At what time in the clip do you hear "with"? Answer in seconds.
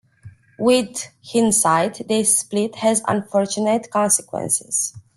0.57-1.11